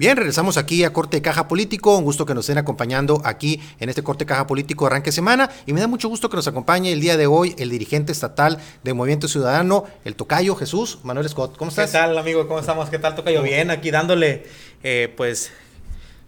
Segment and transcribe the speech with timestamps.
[0.00, 1.98] Bien, regresamos aquí a Corte de Caja Político.
[1.98, 5.50] Un gusto que nos estén acompañando aquí en este Corte de Caja Político arranque semana.
[5.66, 8.56] Y me da mucho gusto que nos acompañe el día de hoy el dirigente estatal
[8.82, 11.54] de Movimiento Ciudadano, el Tocayo Jesús Manuel Scott.
[11.58, 11.90] ¿Cómo estás?
[11.90, 12.48] ¿Qué tal, amigo?
[12.48, 12.88] ¿Cómo estamos?
[12.88, 13.42] ¿Qué tal, Tocayo?
[13.42, 14.46] Bien, aquí dándole,
[14.82, 15.52] eh, pues,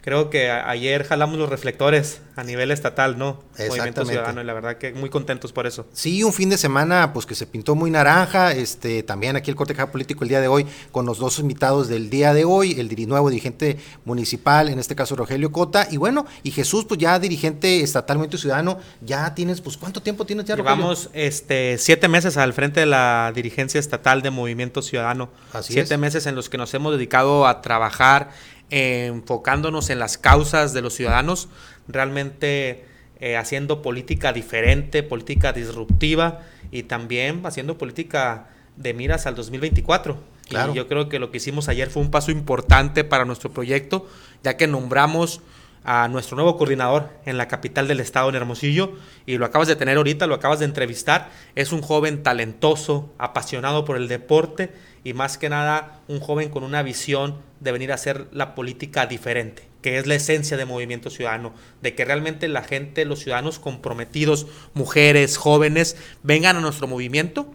[0.02, 3.42] creo que ayer jalamos los reflectores a nivel estatal, ¿no?
[3.58, 5.86] Movimiento Ciudadano, y la verdad que muy contentos por eso.
[5.92, 9.56] Sí, un fin de semana pues que se pintó muy naranja, este también aquí el
[9.56, 13.08] corte político el día de hoy con los dos invitados del día de hoy, el
[13.08, 17.80] nuevo dirigente municipal, en este caso Rogelio Cota, y bueno, y Jesús pues ya dirigente
[17.80, 20.76] estatal Movimiento Ciudadano, ya tienes, pues ¿cuánto tiempo tienes ya Rogelio?
[20.76, 25.30] Llevamos este siete meses al frente de la dirigencia estatal de Movimiento Ciudadano.
[25.52, 28.30] Así siete meses en los que nos hemos dedicado a trabajar
[28.72, 31.50] enfocándonos en las causas de los ciudadanos,
[31.88, 32.86] realmente
[33.20, 40.16] eh, haciendo política diferente, política disruptiva y también haciendo política de miras al 2024.
[40.48, 44.08] Y yo creo que lo que hicimos ayer fue un paso importante para nuestro proyecto,
[44.42, 45.42] ya que nombramos
[45.84, 48.92] a nuestro nuevo coordinador en la capital del estado, en Hermosillo,
[49.26, 51.30] y lo acabas de tener ahorita, lo acabas de entrevistar.
[51.54, 54.72] Es un joven talentoso, apasionado por el deporte
[55.04, 59.06] y más que nada un joven con una visión de venir a hacer la política
[59.06, 63.58] diferente, que es la esencia de Movimiento Ciudadano, de que realmente la gente, los ciudadanos
[63.58, 67.52] comprometidos, mujeres, jóvenes, vengan a nuestro movimiento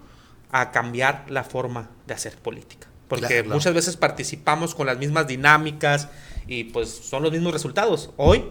[0.51, 2.86] a cambiar la forma de hacer política.
[3.07, 6.09] Porque muchas veces participamos con las mismas dinámicas
[6.47, 8.11] y pues son los mismos resultados.
[8.17, 8.45] Hoy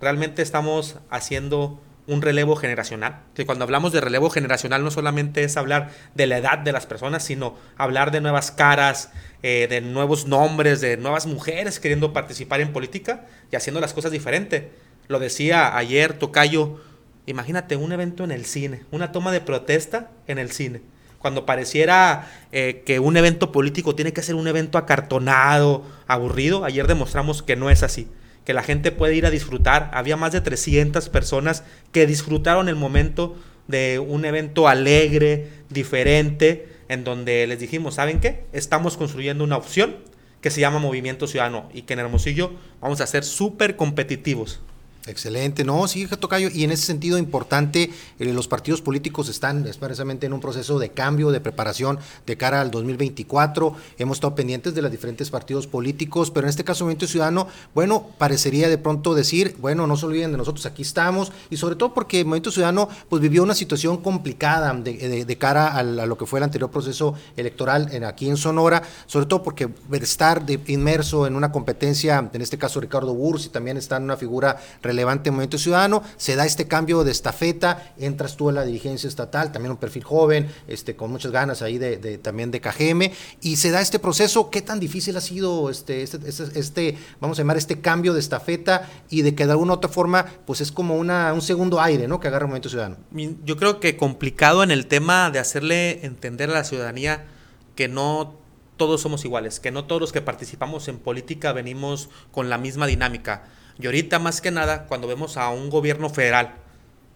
[0.00, 3.20] realmente estamos haciendo un relevo generacional.
[3.34, 6.86] Que cuando hablamos de relevo generacional no solamente es hablar de la edad de las
[6.86, 9.10] personas, sino hablar de nuevas caras,
[9.42, 14.12] eh, de nuevos nombres, de nuevas mujeres queriendo participar en política y haciendo las cosas
[14.12, 14.70] diferente.
[15.08, 16.80] Lo decía ayer Tocayo,
[17.26, 20.82] imagínate un evento en el cine, una toma de protesta en el cine.
[21.18, 26.86] Cuando pareciera eh, que un evento político tiene que ser un evento acartonado, aburrido, ayer
[26.86, 28.08] demostramos que no es así
[28.46, 29.90] que la gente puede ir a disfrutar.
[29.92, 33.34] Había más de 300 personas que disfrutaron el momento
[33.66, 38.44] de un evento alegre, diferente, en donde les dijimos, ¿saben qué?
[38.52, 39.96] Estamos construyendo una opción
[40.40, 44.60] que se llama Movimiento Ciudadano y que en Hermosillo vamos a ser súper competitivos.
[45.06, 50.26] Excelente, no, sí, Tocayo, y en ese sentido importante, eh, los partidos políticos están precisamente
[50.26, 54.82] en un proceso de cambio, de preparación de cara al 2024, hemos estado pendientes de
[54.82, 59.54] los diferentes partidos políticos, pero en este caso Movimiento Ciudadano, bueno, parecería de pronto decir,
[59.60, 63.22] bueno, no se olviden de nosotros, aquí estamos, y sobre todo porque Movimiento Ciudadano pues
[63.22, 68.02] vivió una situación complicada de, cara a, lo que fue el anterior proceso electoral en,
[68.02, 73.14] aquí en Sonora, sobre todo porque estar inmerso en una competencia, en este caso Ricardo
[73.14, 77.04] Burs, y también está en una figura relevante, relevante Movimiento Ciudadano, se da este cambio
[77.04, 81.32] de estafeta, entras tú a la dirigencia estatal, también un perfil joven, este, con muchas
[81.32, 83.12] ganas ahí de, también de KGM,
[83.42, 87.38] y se da este proceso, ¿qué tan difícil ha sido este, este, este, este, vamos
[87.38, 90.72] a llamar, este cambio de estafeta y de que de alguna otra forma, pues es
[90.72, 92.18] como una, un segundo aire, ¿no?
[92.18, 92.96] Que agarra Movimiento Ciudadano.
[93.44, 97.26] Yo creo que complicado en el tema de hacerle entender a la ciudadanía
[97.74, 98.34] que no
[98.76, 102.86] todos somos iguales, que no todos los que participamos en política venimos con la misma
[102.86, 103.44] dinámica.
[103.78, 106.54] Y ahorita más que nada, cuando vemos a un gobierno federal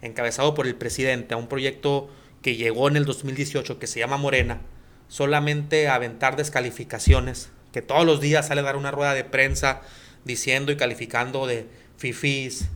[0.01, 2.09] encabezado por el presidente, a un proyecto
[2.41, 4.61] que llegó en el 2018 que se llama Morena,
[5.07, 9.81] solamente aventar descalificaciones, que todos los días sale a dar una rueda de prensa
[10.23, 11.67] diciendo y calificando de
[11.97, 12.69] fifís,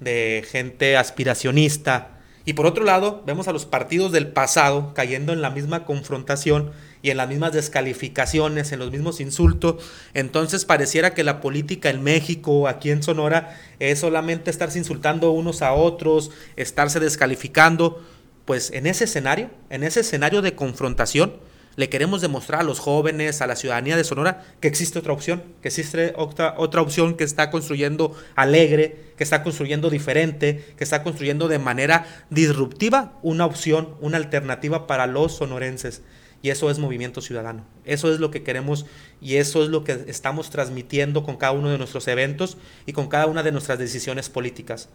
[0.00, 2.17] de gente aspiracionista.
[2.48, 6.70] Y por otro lado, vemos a los partidos del pasado cayendo en la misma confrontación
[7.02, 9.84] y en las mismas descalificaciones, en los mismos insultos.
[10.14, 15.60] Entonces pareciera que la política en México, aquí en Sonora, es solamente estarse insultando unos
[15.60, 18.02] a otros, estarse descalificando.
[18.46, 21.34] Pues en ese escenario, en ese escenario de confrontación,
[21.78, 25.44] le queremos demostrar a los jóvenes, a la ciudadanía de Sonora, que existe otra opción,
[25.62, 31.04] que existe otra, otra opción que está construyendo alegre, que está construyendo diferente, que está
[31.04, 36.02] construyendo de manera disruptiva una opción, una alternativa para los sonorenses.
[36.42, 37.64] Y eso es movimiento ciudadano.
[37.84, 38.84] Eso es lo que queremos
[39.20, 43.06] y eso es lo que estamos transmitiendo con cada uno de nuestros eventos y con
[43.06, 44.88] cada una de nuestras decisiones políticas.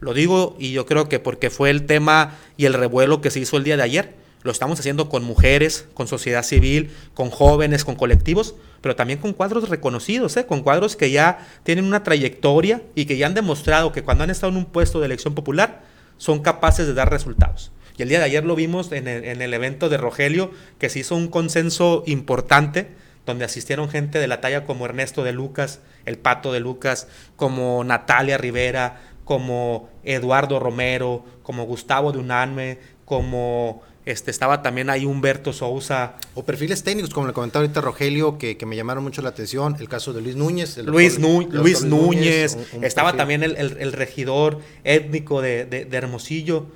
[0.00, 3.38] Lo digo y yo creo que porque fue el tema y el revuelo que se
[3.38, 4.25] hizo el día de ayer.
[4.46, 9.32] Lo estamos haciendo con mujeres, con sociedad civil, con jóvenes, con colectivos, pero también con
[9.32, 10.46] cuadros reconocidos, ¿eh?
[10.46, 14.30] con cuadros que ya tienen una trayectoria y que ya han demostrado que cuando han
[14.30, 15.82] estado en un puesto de elección popular
[16.16, 17.72] son capaces de dar resultados.
[17.98, 21.16] Y el día de ayer lo vimos en el, evento de Rogelio, que se hizo
[21.16, 22.90] un consenso importante,
[23.24, 27.82] donde asistieron gente de la talla como Ernesto de Lucas, el Pato de Lucas, como
[27.82, 35.52] Natalia Rivera, como Eduardo Romero, como Gustavo de Unanme, como Este, estaba también ahí Humberto
[35.52, 36.14] Sousa.
[36.34, 39.76] O perfiles técnicos, como le comentaba ahorita Rogelio, que, me llamaron mucho la atención.
[39.80, 40.78] El caso de Luis Núñez.
[40.78, 42.56] Luis, Luis Núñez.
[42.82, 46.66] estaba también el, regidor étnico de, de, Hermosillo.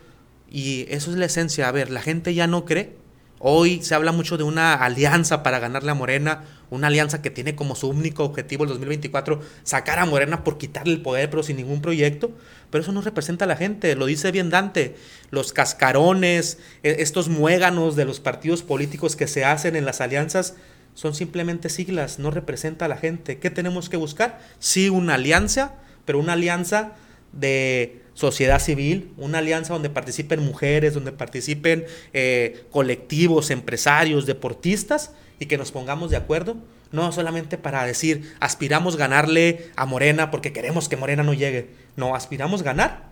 [0.50, 1.68] Y eso es la esencia.
[1.68, 2.96] A ver, la gente ya no cree.
[3.38, 7.54] Hoy se habla mucho de una alianza para ganarle a Morena una alianza que tiene
[7.54, 11.56] como su único objetivo el 2024 sacar a Morena por quitarle el poder, pero sin
[11.56, 12.30] ningún proyecto.
[12.70, 14.96] Pero eso no representa a la gente, lo dice bien Dante.
[15.30, 20.54] Los cascarones, e, estos muéganos de los partidos políticos que se hacen en las alianzas,
[20.94, 23.38] son simplemente siglas, no representa a la gente.
[23.38, 24.40] ¿Qué tenemos que buscar?
[24.58, 25.74] Sí, una alianza,
[26.04, 26.92] pero una alianza
[27.32, 35.46] de sociedad civil, una alianza donde participen mujeres, donde participen eh, colectivos, empresarios, deportistas y
[35.46, 36.56] que nos pongamos de acuerdo,
[36.92, 42.14] no solamente para decir aspiramos ganarle a Morena porque queremos que Morena no llegue, no,
[42.14, 43.10] aspiramos ganar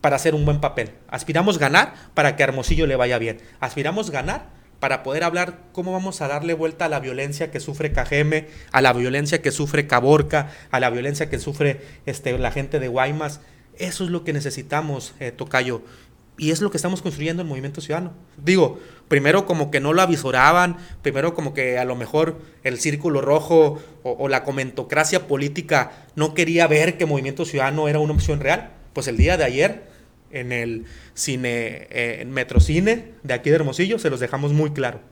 [0.00, 4.60] para hacer un buen papel, aspiramos ganar para que Hermosillo le vaya bien, aspiramos ganar
[4.80, 8.80] para poder hablar cómo vamos a darle vuelta a la violencia que sufre Cajeme, a
[8.80, 13.42] la violencia que sufre Caborca, a la violencia que sufre este, la gente de Guaymas.
[13.76, 15.82] Eso es lo que necesitamos, eh, Tocayo.
[16.40, 18.14] Y es lo que estamos construyendo en Movimiento Ciudadano.
[18.42, 23.20] Digo, primero como que no lo avisoraban, primero como que a lo mejor el círculo
[23.20, 28.70] rojo o, la comentocracia política no quería ver que Movimiento Ciudadano era una opción real.
[28.94, 29.82] Pues el día de ayer,
[30.30, 35.02] en el cine, eh, en Metrocine de aquí de Hermosillo, se los dejamos muy claro.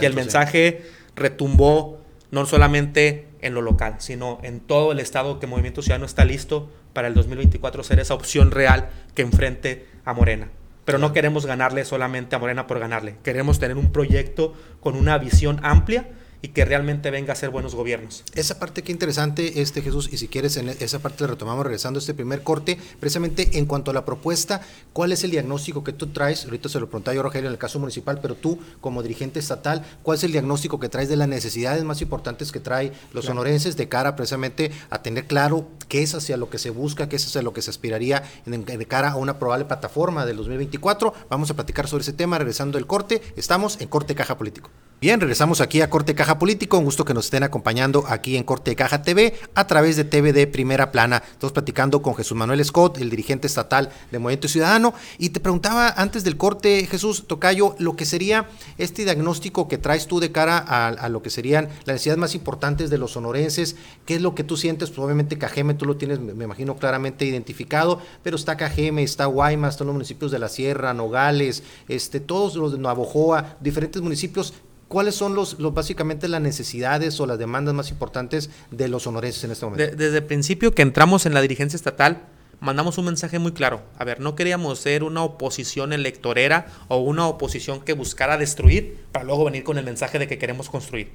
[0.00, 0.80] y el mensaje
[1.14, 2.00] retumbó
[2.30, 6.70] no solamente en lo local, sino en todo el estado que Movimiento Ciudadano está listo
[6.94, 10.48] para el 2024 ser esa opción real que enfrente a Morena.
[10.84, 13.16] Pero no queremos ganarle solamente a Morena por ganarle.
[13.22, 16.08] Queremos tener un proyecto con una visión amplia
[16.42, 18.24] y que realmente venga a ser buenos gobiernos.
[18.34, 21.98] Esa parte que interesante, este Jesús, y si quieres, en esa parte le retomamos regresando
[21.98, 25.92] a este primer corte, precisamente en cuanto a la propuesta, ¿cuál es el diagnóstico que
[25.92, 26.44] tú traes?
[26.44, 29.84] Ahorita se lo preguntaba yo, Rogelio, en el caso municipal, pero tú, como dirigente estatal,
[30.02, 33.76] ¿cuál es el diagnóstico que traes de las necesidades más importantes que trae los sonorenses
[33.76, 37.26] de cara precisamente a tener claro qué es hacia lo que se busca, qué es
[37.26, 41.12] hacia lo que se aspiraría de cara a una probable plataforma del 2024?
[41.28, 43.22] Vamos a platicar sobre ese tema regresando el corte.
[43.36, 44.70] Estamos en Corte Caja Político.
[45.00, 46.78] Bien, regresamos aquí a Corte Caja Político.
[46.78, 50.50] Un gusto que nos estén acompañando aquí en Corte Caja TV a través de TVD
[50.50, 51.22] Primera Plana.
[51.32, 54.94] Estamos platicando con Jesús Manuel Scott, el dirigente estatal de Movimiento Ciudadano.
[55.18, 58.48] Y te preguntaba antes del corte, Jesús Tocayo, lo que sería
[58.78, 62.90] este diagnóstico que traes tú de cara a, lo que serían las necesidades más importantes
[62.90, 63.76] de los sonorenses.
[64.06, 64.90] ¿Qué es lo que tú sientes?
[64.90, 69.74] Pues obviamente Cajeme tú lo tienes, me imagino, claramente identificado, pero está Cajeme, está Guaymas,
[69.74, 74.54] están los municipios de la Sierra, Nogales, este, todos los de Navajoa, diferentes municipios
[74.90, 79.52] ¿cuáles son los, básicamente las necesidades o las demandas más importantes de los sonorenses en
[79.52, 79.96] este momento?
[79.96, 82.24] desde el principio que entramos en la dirigencia estatal,
[82.58, 83.82] mandamos un mensaje muy claro.
[83.98, 89.24] A ver, no queríamos ser una oposición electorera o una oposición que buscara destruir para
[89.24, 91.12] luego venir con el mensaje de que queremos construir.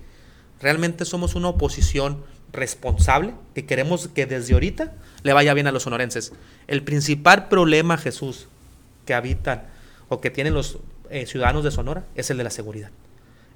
[0.61, 2.23] Realmente somos una oposición
[2.53, 4.93] responsable que queremos que desde ahorita
[5.23, 6.31] le vaya bien a los sonorenses.
[6.67, 8.47] El principal problema, Jesús,
[9.05, 9.63] que habitan
[10.07, 10.79] o que tienen los
[11.09, 12.89] eh, ciudadanos de Sonora es el de la seguridad.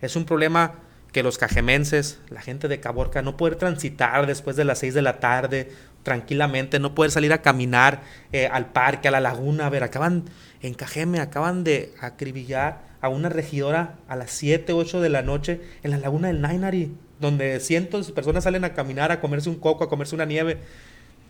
[0.01, 0.75] Es un problema
[1.12, 5.01] que los cajemenses, la gente de Caborca, no poder transitar después de las 6 de
[5.01, 5.72] la tarde
[6.04, 8.01] tranquilamente, no poder salir a caminar
[8.31, 9.66] eh, al parque, a la laguna.
[9.66, 10.25] A ver, acaban
[10.62, 15.62] en Cajeme, acaban de acribillar a una regidora a las 7, 8 de la noche
[15.84, 19.60] en la laguna del Nainari, donde cientos de personas salen a caminar, a comerse un
[19.60, 20.57] coco, a comerse una nieve.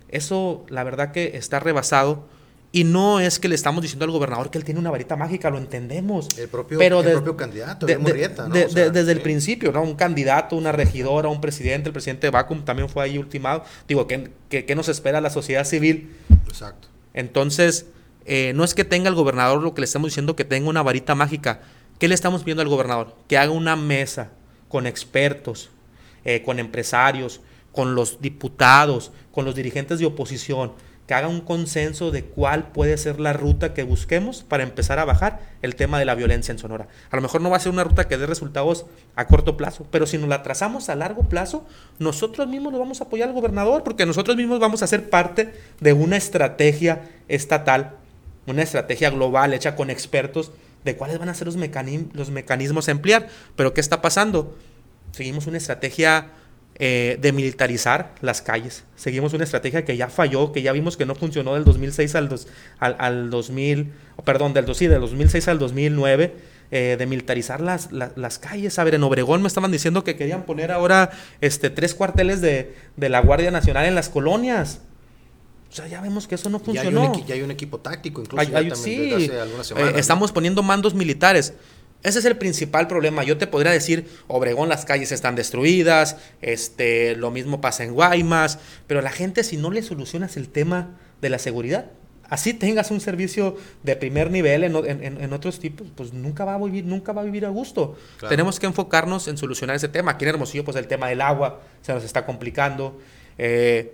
[0.10, 2.28] Eso, la verdad que está rebasado
[2.71, 5.49] y no es que le estamos diciendo al gobernador que él tiene una varita mágica,
[5.49, 6.30] lo entendemos.
[6.38, 9.81] El propio, pero el propio candidato, desde el principio, ¿no?
[9.81, 13.64] Un candidato, una regidora, un presidente, el presidente de Bacum también fue ahí ultimado.
[13.88, 16.11] Digo, ¿qué, qué, nos espera la sociedad civil?
[16.47, 16.90] Exacto.
[17.16, 17.88] Entonces,
[18.26, 20.83] eh, no es que tenga el gobernador lo que le estamos diciendo que tenga una
[20.83, 21.61] varita mágica.
[21.97, 23.16] ¿Qué le estamos pidiendo al gobernador?
[23.28, 24.30] Que haga una mesa
[24.68, 25.71] con expertos,
[26.23, 30.71] eh, con empresarios, con los diputados, con los dirigentes de oposición
[31.09, 35.06] que haga un consenso de cuál puede ser la ruta que busquemos para empezar a
[35.06, 36.88] bajar el tema de la violencia en Sonora.
[37.09, 38.85] A lo mejor no va a ser una ruta que dé resultados
[39.16, 41.66] a corto plazo, pero si nos la trazamos a largo plazo,
[41.97, 45.52] nosotros mismos nos vamos a apoyar al gobernador, porque nosotros mismos vamos a ser parte
[45.80, 47.95] de una estrategia estatal,
[48.45, 50.52] una estrategia global hecha con expertos
[50.85, 51.57] de cuáles van a ser los,
[52.14, 53.30] los mecanismos a emplear.
[53.56, 54.56] Pero ¿qué está pasando?
[55.11, 56.33] Seguimos una estrategia
[56.81, 58.86] eh, de militarizar las calles.
[58.95, 62.30] Seguimos una estrategia que ya falló, que ya vimos que no funcionó del 2006 al,
[62.80, 63.92] al, al 2000,
[64.24, 66.59] perdón, del, sí, del 2006 al 2009.
[66.71, 68.78] Eh, de militarizar las, las, calles.
[68.78, 71.09] A ver, en Obregón me estaban diciendo que querían poner ahora
[71.42, 74.81] este, tres cuarteles de, la Guardia Nacional en las colonias.
[75.71, 77.12] O sea, ya vemos que eso no funcionó.
[77.26, 78.76] Ya hay un, equipo táctico, incluso.
[78.76, 81.56] sí, hace algunas semanas, eh, estamos poniendo mandos militares.
[82.01, 83.23] Ese es el principal problema.
[83.23, 88.59] Yo te podría decir, Obregón, las calles están destruidas, este, lo mismo pasa en Guaymas,
[88.87, 91.91] pero la gente si no le solucionas el tema de la seguridad,
[92.29, 96.85] así tengas un servicio de primer nivel en, otros tipos, pues nunca va a vivir,
[96.85, 97.97] nunca va a vivir a gusto.
[98.29, 100.11] Tenemos que enfocarnos en solucionar ese tema.
[100.11, 102.97] Aquí en Hermosillo, pues el tema del agua se nos está complicando.
[103.37, 103.94] Eh,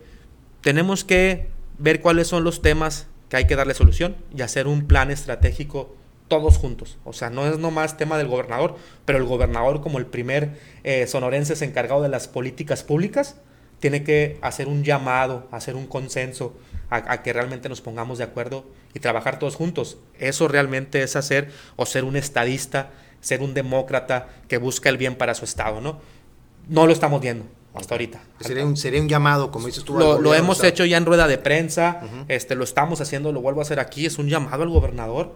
[0.61, 1.47] tenemos que
[1.79, 5.95] ver cuáles son los temas que hay que darle solución y hacer un plan estratégico
[6.27, 6.97] todos juntos.
[7.03, 11.07] O sea, no es nomás tema del gobernador, pero el gobernador como el primer eh,
[11.07, 13.37] sonorense encargado de las políticas públicas,
[13.79, 16.55] tiene que hacer un llamado, hacer un consenso
[16.89, 19.97] a, que realmente nos pongamos de acuerdo y trabajar todos juntos.
[20.17, 22.91] Eso realmente es hacer o ser un estadista,
[23.21, 25.99] ser un demócrata que busca el bien para su estado, ¿no?
[26.67, 28.21] No lo estamos viendo hasta ahorita.
[28.39, 29.97] Sería un, sería un llamado, como dices tú.
[29.97, 33.63] Lo, hemos hecho ya en rueda de prensa, este, lo estamos haciendo, lo vuelvo a
[33.63, 35.35] hacer aquí, es un llamado al gobernador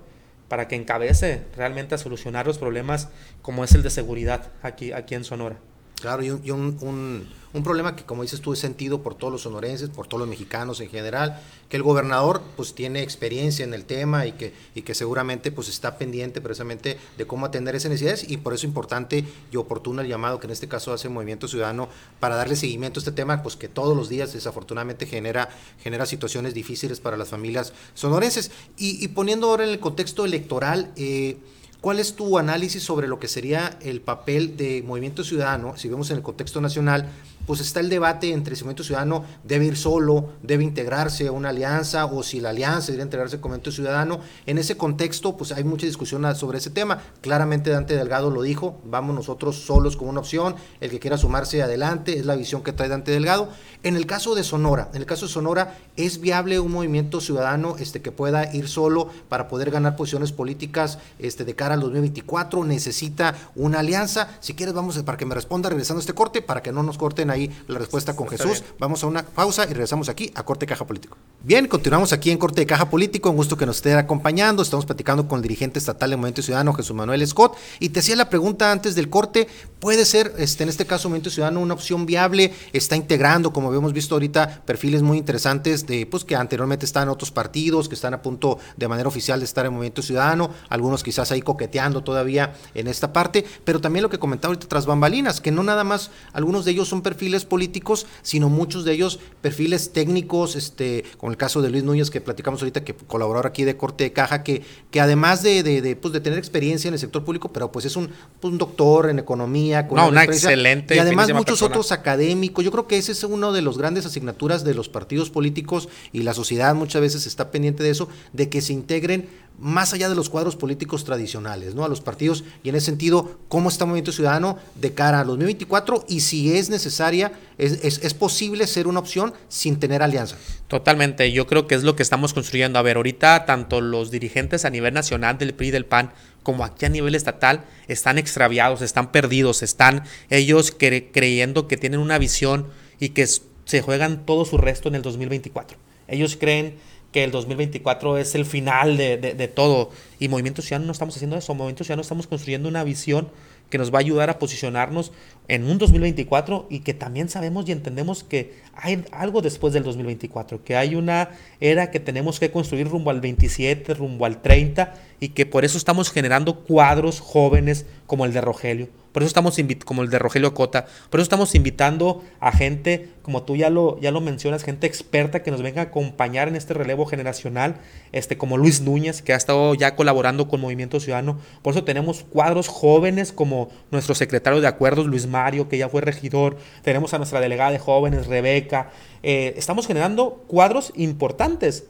[0.50, 3.08] para que encabece realmente a solucionar los problemas
[3.42, 5.58] como es el de seguridad aquí, aquí en Sonora.
[6.00, 9.90] Claro, y, un, un, problema que, como dices tú, es sentido por todos los sonorenses,
[9.90, 14.26] por todos los mexicanos en general, que el gobernador pues tiene experiencia en el tema
[14.26, 18.38] y que, y que seguramente pues está pendiente precisamente de cómo atender esas necesidades y
[18.38, 21.48] por eso es importante y oportuno el llamado que en este caso hace el Movimiento
[21.48, 21.90] Ciudadano
[22.20, 25.50] para darle seguimiento a este tema, pues que todos los días desafortunadamente genera,
[25.84, 28.52] genera situaciones difíciles para las familias sonorenses.
[28.78, 31.38] Y, y poniendo ahora en el contexto electoral, eh,
[31.82, 36.12] ¿Cuál es tu análisis sobre lo que sería el papel de Movimiento Ciudadano, si vemos
[36.12, 37.08] en el contexto nacional,
[37.48, 41.50] pues está el debate entre si Movimiento Ciudadano debe ir solo, debe integrarse a una
[41.50, 44.20] alianza o si la alianza debe integrarse al Movimiento Ciudadano.
[44.46, 47.02] En ese contexto, pues hay mucha discusión sobre ese tema.
[47.22, 51.64] Claramente Dante Delgado lo dijo, vamos nosotros solos como una opción, el que quiera sumarse
[51.64, 53.50] adelante, es la visión que trae Dante Delgado.
[53.84, 57.78] En el caso de Sonora, en el caso de Sonora, ¿es viable un movimiento ciudadano
[57.80, 62.64] este, que pueda ir solo para poder ganar posiciones políticas este, de cara al 2024?
[62.64, 64.30] ¿Necesita una alianza?
[64.40, 66.98] Si quieres, vamos para que me responda regresando a este corte, para que no nos
[66.98, 68.64] corten ahí la respuesta con Jesús.
[68.80, 71.18] Vamos a una pausa y regresamos aquí a Corte Caja Político.
[71.42, 73.30] Bien, continuamos aquí en Corte de Caja Político.
[73.30, 74.62] Un gusto que nos esté acompañando.
[74.62, 77.56] Estamos platicando con el dirigente estatal de Movimiento Ciudadano, Jesús Manuel Scott.
[77.80, 79.48] Y te hacía la pregunta antes del corte:
[79.80, 82.54] ¿puede ser, este, en este caso, Movimiento Ciudadano una opción viable?
[82.74, 87.14] Está integrando, como hemos visto ahorita, perfiles muy interesantes de, pues, que anteriormente estaban en
[87.14, 90.50] otros partidos, que están a punto de manera oficial de estar en Movimiento Ciudadano.
[90.68, 93.46] Algunos quizás ahí coqueteando todavía en esta parte.
[93.64, 96.90] Pero también lo que comentaba ahorita tras bambalinas, que no nada más algunos de ellos
[96.90, 101.84] son perfiles políticos, sino muchos de ellos perfiles técnicos, este, como el caso de Luis
[101.84, 105.64] Núñez que platicamos ahorita, que colaboró aquí de corte de caja, que, que además de,
[105.64, 108.10] de, pues, de tener experiencia en el sector público, pero pues es un,
[108.40, 110.96] pues, un doctor en economía, con una, excelente.
[110.96, 112.64] Y además muchos otros académicos.
[112.64, 116.24] Yo creo que ese es uno de los grandes asignaturas de los partidos políticos y
[116.24, 119.28] la sociedad muchas veces está pendiente de eso, de que se integren
[119.60, 121.84] más allá de los cuadros políticos tradicionales, ¿no?
[121.84, 126.06] A los partidos y en ese sentido, ¿cómo está Movimiento Ciudadano de cara a 2024
[126.08, 130.38] y si es necesaria, es, es, posible ser una opción sin tener alianza?
[130.68, 132.80] Totalmente, yo creo que es lo que estamos construyendo.
[132.80, 136.14] A ver, ahorita tanto los dirigentes a nivel nacional del PRI del PAN
[136.44, 142.18] como aquí a nivel estatal están extraviados, están perdidos, están ellos creyendo que tienen una
[142.18, 142.68] visión
[143.00, 145.78] y que se juegan todo su resto en el 2024.
[146.08, 146.76] Ellos creen
[147.12, 149.92] que el 2024 es el final de, de, todo.
[150.20, 151.54] Y Movimiento Ciudadano no estamos haciendo eso.
[151.56, 153.30] Movimiento Ciudadano estamos construyendo una visión
[153.70, 155.12] que nos va a ayudar a posicionarnos
[155.50, 160.64] en un 2024 y que también sabemos y entendemos que hay algo después del 2024,
[160.64, 165.30] que hay una era que tenemos que construir rumbo al 27, rumbo al 30 y
[165.30, 170.04] que por eso estamos generando cuadros jóvenes como el de Rogelio, por eso estamos como
[170.04, 174.12] el de Rogelio Cota, por eso estamos invitando a gente, como tú ya lo, ya
[174.12, 177.78] lo mencionas, gente experta que nos venga a acompañar en este relevo generacional,
[178.12, 181.40] este, como Luis Núñez, que ha estado ya colaborando con Movimiento Ciudadano.
[181.64, 186.02] Por eso tenemos cuadros jóvenes como nuestro secretario de acuerdos, Luis Mario, que ya fue
[186.02, 186.58] regidor.
[186.84, 188.90] Tenemos a nuestra delegada de jóvenes, Rebeca.
[189.24, 191.86] Eh, estamos generando cuadros importantes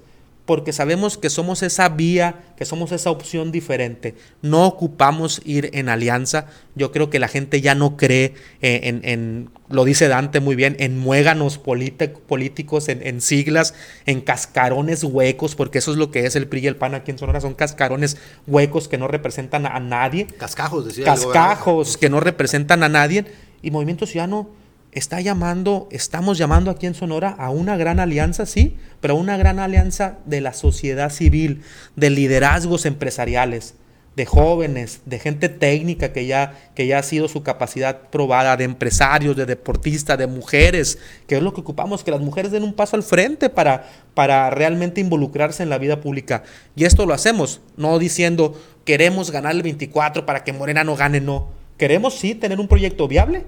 [0.49, 4.15] porque sabemos que somos esa vía, que somos esa opción diferente.
[4.41, 6.47] No ocupamos ir en alianza.
[6.73, 10.97] Yo creo que la gente ya no cree en, lo dice Dante muy bien, en
[10.97, 13.75] muéganos políticos, en, siglas,
[14.07, 17.11] en cascarones huecos, porque eso es lo que es el PRI y el PAN aquí
[17.11, 20.25] en Sonora, son cascarones huecos que no representan a nadie.
[20.25, 21.05] Cascajos, decía.
[21.05, 23.25] Cascajos que no representan a nadie.
[23.61, 24.49] Y Movimiento Ciudadano
[24.91, 29.59] está llamando, estamos llamando aquí en Sonora a una gran alianza, sí, pero una gran
[29.59, 31.61] alianza de la sociedad civil,
[31.95, 33.75] de liderazgos empresariales,
[34.15, 38.65] de jóvenes, de gente técnica que ya, que ya ha sido su capacidad probada, de
[38.65, 42.73] empresarios, de deportistas, de mujeres, que es lo que ocupamos, que las mujeres den un
[42.73, 46.43] paso al frente para, para realmente involucrarse en la vida pública.
[46.75, 51.21] Y esto lo hacemos, no diciendo queremos ganar el 24 para que Morena no gane,
[51.21, 51.49] no.
[51.77, 53.45] Queremos sí tener un proyecto viable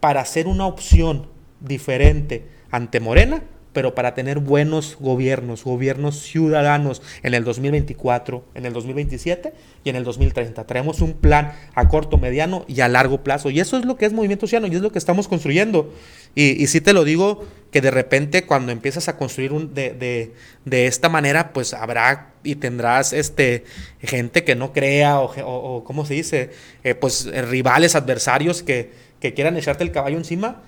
[0.00, 1.28] para hacer una opción
[1.60, 3.42] diferente ante Morena
[3.78, 9.52] pero para tener buenos gobiernos, gobiernos ciudadanos en el 2024, en el 2027
[9.84, 10.66] y en el 2030.
[10.66, 13.50] Traemos un plan a corto, mediano y a largo plazo.
[13.50, 15.94] Y eso es lo que es Movimiento Ciudadano y es lo que estamos construyendo.
[16.34, 20.32] Y, y sí te lo digo que de repente cuando empiezas a construir de,
[20.64, 23.64] de, esta manera, pues habrá y tendrás este,
[24.00, 26.50] gente que no crea o, o, ¿cómo se dice?
[26.82, 30.62] Eh, pues rivales, adversarios que, que quieran echarte el caballo encima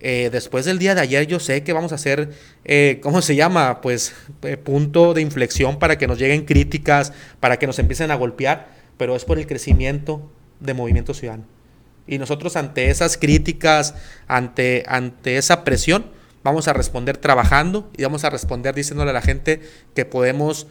[0.00, 2.30] eh, después del día de ayer yo sé que vamos a hacer,
[2.64, 3.80] eh, ¿cómo se llama?
[3.80, 8.14] Pues eh, punto de inflexión para que nos lleguen críticas, para que nos empiecen a
[8.14, 11.44] golpear, pero es por el crecimiento de Movimiento Ciudadano.
[12.06, 13.94] Y nosotros ante esas críticas,
[14.28, 16.06] ante, ante esa presión,
[16.44, 19.60] vamos a responder trabajando y vamos a responder diciéndole a la gente
[19.94, 20.68] que podemos,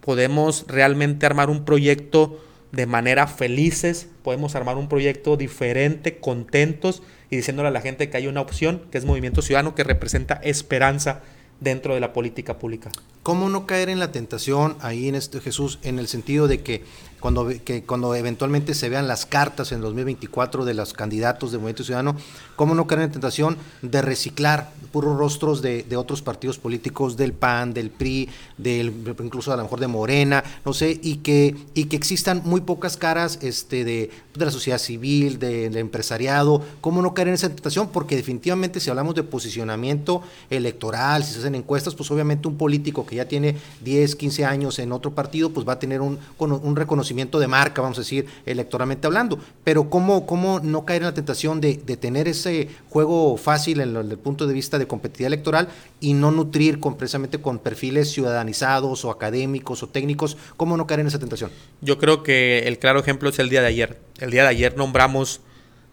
[0.00, 2.42] podemos realmente armar un proyecto
[2.74, 8.16] de manera felices, podemos armar un proyecto diferente, contentos y diciéndole a la gente que
[8.16, 11.22] hay una opción, que es Movimiento Ciudadano, que representa esperanza
[11.60, 12.90] dentro de la política pública.
[13.22, 16.84] ¿Cómo no caer en la tentación ahí en este Jesús, en el sentido de que
[17.24, 21.82] cuando, que cuando eventualmente se vean las cartas en 2024 de los candidatos de Movimiento
[21.82, 22.16] Ciudadano,
[22.54, 27.32] cómo no caer en tentación de reciclar puros rostros de, de, otros partidos políticos, del
[27.32, 28.28] PAN, del PRI,
[28.58, 28.92] del,
[29.24, 32.98] incluso a lo mejor de Morena, no sé, y que, y que existan muy pocas
[32.98, 37.48] caras este, de, de la sociedad civil, del de empresariado, cómo no caer en esa
[37.48, 42.58] tentación, porque definitivamente si hablamos de posicionamiento electoral, si se hacen encuestas, pues obviamente un
[42.58, 46.18] político que ya tiene 10, 15 años en otro partido, pues va a tener un,
[46.38, 49.38] un reconocimiento de marca, vamos a decir, electoralmente hablando.
[49.62, 54.18] Pero ¿cómo, cómo no caer en la tentación de, tener ese juego fácil en el,
[54.18, 55.68] punto de vista de competitividad electoral
[56.00, 60.36] y no nutrir con, precisamente con perfiles ciudadanizados o académicos o técnicos?
[60.56, 61.50] ¿Cómo no caer en esa tentación?
[61.80, 63.98] Yo creo que el claro ejemplo es el día de ayer.
[64.18, 65.40] El día de ayer nombramos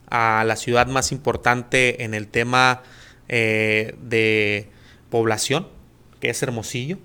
[0.10, 2.82] a la ciudad más importante en el tema
[3.30, 4.68] eh, de
[5.10, 5.68] población,
[6.20, 6.98] que es Hermosillo.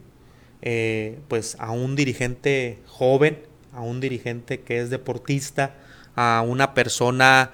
[0.62, 3.38] Eh, pues a un dirigente joven,
[3.76, 5.74] a un dirigente que es deportista,
[6.14, 7.50] a una persona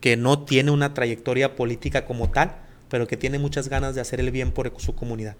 [0.00, 2.54] que no tiene una trayectoria política como tal,
[2.88, 5.36] pero que tiene muchas ganas de hacer el bien por su comunidad.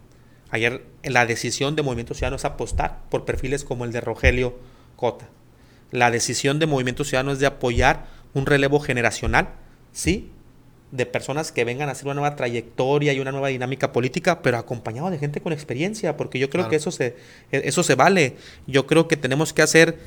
[0.50, 4.58] Ayer la decisión de Movimiento Ciudadano es apostar por perfiles como el de Rogelio
[4.96, 5.28] Cota.
[5.90, 9.50] La decisión de Movimiento Ciudadano es de apoyar un relevo generacional,
[9.92, 10.30] sí,
[10.90, 14.58] de personas que vengan a hacer una nueva trayectoria y una nueva dinámica política, pero
[14.58, 17.16] acompañado de gente con experiencia, porque yo creo que eso se,
[17.50, 18.36] e, eso se vale.
[18.68, 19.98] Yo creo que tenemos que hacer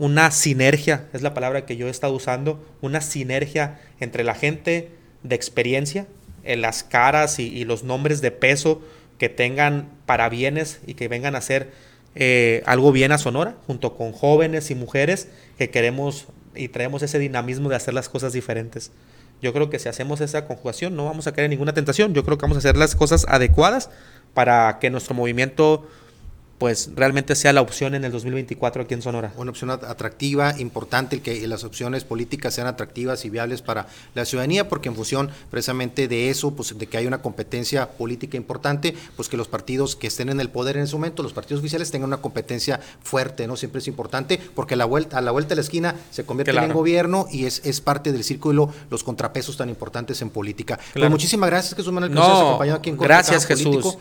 [0.00, 4.88] una sinergia, es la palabra que yo he estado usando, una sinergia entre la gente
[5.22, 6.06] de experiencia,
[6.42, 8.80] en las caras y, los nombres de peso
[9.18, 11.70] que tengan para bienes y que vengan a hacer
[12.14, 17.18] eh, algo bien a Sonora, junto con jóvenes y mujeres que queremos y traemos ese
[17.18, 18.92] dinamismo de hacer las cosas diferentes.
[19.42, 22.14] Yo creo que si hacemos esa conjugación no vamos a caer en ninguna tentación.
[22.14, 23.90] Yo creo que vamos a hacer las cosas adecuadas
[24.32, 25.86] para que nuestro movimiento
[26.60, 29.32] pues realmente sea la opción en el 2024 aquí en Sonora.
[29.38, 34.26] Una opción atractiva, importante el que las opciones políticas sean atractivas y viables para la
[34.26, 38.94] ciudadanía, porque en función precisamente de eso, pues de que hay una competencia política importante,
[39.16, 41.90] pues que los partidos que estén en el poder en ese momento, los partidos oficiales
[41.90, 43.56] tengan una competencia fuerte, ¿no?
[43.56, 46.54] Siempre es importante, porque a la vuelta, a la vuelta de la esquina se convierte
[46.54, 50.78] en gobierno y es, es parte del círculo los contrapesos tan importantes en política.
[50.92, 53.96] Pues muchísimas gracias, Jesús Manuel, no, acompañado aquí en Gracias, Jesús.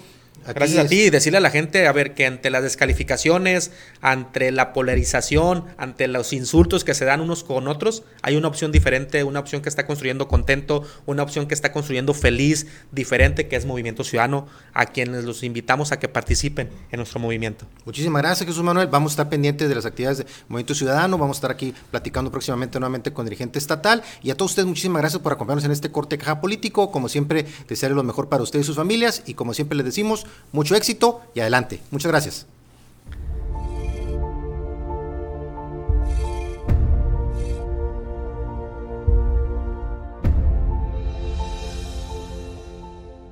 [0.45, 3.71] Gracias a ti y decirle a la gente, a ver, que ante las descalificaciones,
[4.01, 8.71] ante la polarización, ante los insultos que se dan unos con otros, hay una opción
[8.71, 13.55] diferente, una opción que está construyendo contento, una opción que está construyendo feliz, diferente, que
[13.55, 17.65] es Movimiento Ciudadano, a quienes los invitamos a que participen en nuestro movimiento.
[17.85, 18.87] Muchísimas gracias, Jesús Manuel.
[18.87, 22.31] Vamos a estar pendientes de las actividades de Movimiento Ciudadano, vamos a estar aquí platicando
[22.31, 24.03] próximamente nuevamente con dirigente estatal.
[24.21, 26.91] Y a todos ustedes, muchísimas gracias por acompañarnos en este corte de caja político.
[26.91, 29.23] Como siempre, desearles lo mejor para ustedes y sus familias.
[29.25, 31.81] Y como siempre les decimos, mucho éxito y adelante.
[31.91, 32.45] Muchas gracias.